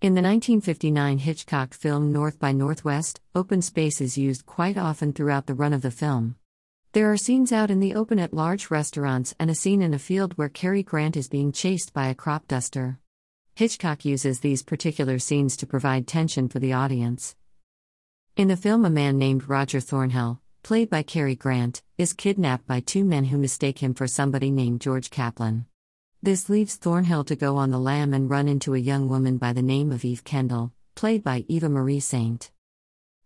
[0.00, 5.46] In the 1959 Hitchcock film North by Northwest, open space is used quite often throughout
[5.46, 6.36] the run of the film.
[6.92, 9.98] There are scenes out in the open at large restaurants and a scene in a
[9.98, 13.00] field where Cary Grant is being chased by a crop duster.
[13.56, 17.34] Hitchcock uses these particular scenes to provide tension for the audience.
[18.36, 22.78] In the film, a man named Roger Thornhill, played by Cary Grant, is kidnapped by
[22.78, 25.66] two men who mistake him for somebody named George Kaplan.
[26.20, 29.52] This leaves Thornhill to go on the lam and run into a young woman by
[29.52, 32.50] the name of Eve Kendall, played by Eva Marie Saint.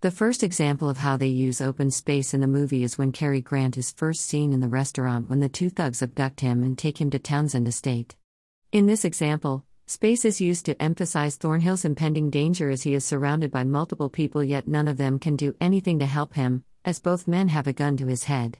[0.00, 3.42] The first example of how they use open space in the movie is when Cary
[3.42, 6.98] Grant is first seen in the restaurant when the two thugs abduct him and take
[6.98, 8.16] him to Townsend Estate.
[8.72, 13.50] In this example, space is used to emphasize Thornhill's impending danger as he is surrounded
[13.50, 17.28] by multiple people, yet none of them can do anything to help him, as both
[17.28, 18.56] men have a gun to his head.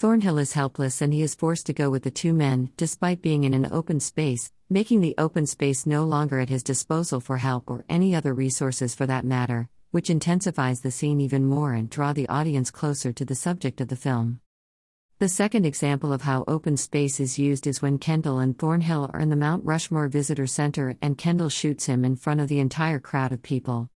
[0.00, 3.42] Thornhill is helpless and he is forced to go with the two men, despite being
[3.42, 7.68] in an open space, making the open space no longer at his disposal for help
[7.68, 12.12] or any other resources for that matter, which intensifies the scene even more and draw
[12.12, 14.38] the audience closer to the subject of the film.
[15.18, 19.18] The second example of how open space is used is when Kendall and Thornhill are
[19.18, 23.00] in the Mount Rushmore Visitor Center and Kendall shoots him in front of the entire
[23.00, 23.90] crowd of people.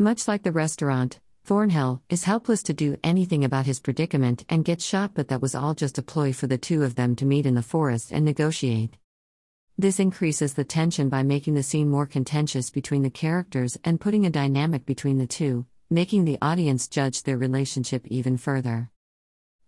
[0.00, 4.82] Much like the restaurant, Thornhill is helpless to do anything about his predicament and gets
[4.82, 7.44] shot, but that was all just a ploy for the two of them to meet
[7.44, 8.96] in the forest and negotiate.
[9.76, 14.24] This increases the tension by making the scene more contentious between the characters and putting
[14.24, 18.88] a dynamic between the two, making the audience judge their relationship even further.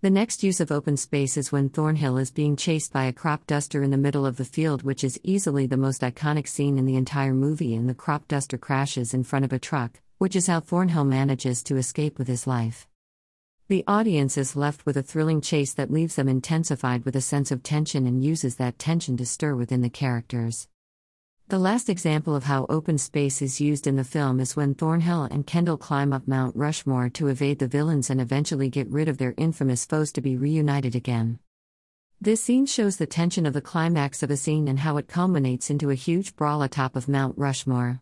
[0.01, 3.47] The next use of open space is when Thornhill is being chased by a crop
[3.47, 6.87] duster in the middle of the field, which is easily the most iconic scene in
[6.87, 10.47] the entire movie, and the crop duster crashes in front of a truck, which is
[10.47, 12.89] how Thornhill manages to escape with his life.
[13.69, 17.51] The audience is left with a thrilling chase that leaves them intensified with a sense
[17.51, 20.69] of tension and uses that tension to stir within the characters.
[21.49, 25.25] The last example of how open space is used in the film is when Thornhill
[25.25, 29.19] and Kendall climb up Mount Rushmore to evade the villains and eventually get rid of
[29.19, 31.39] their infamous foes to be reunited again.
[32.21, 35.71] This scene shows the tension of the climax of a scene and how it culminates
[35.71, 38.01] into a huge brawl atop of Mount Rushmore.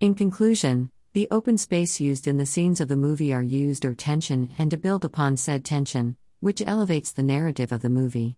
[0.00, 3.94] In conclusion, the open space used in the scenes of the movie are used or
[3.94, 8.36] tension and to build upon said tension, which elevates the narrative of the movie.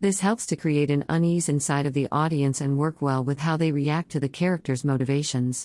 [0.00, 3.56] This helps to create an unease inside of the audience and work well with how
[3.56, 5.64] they react to the characters' motivations.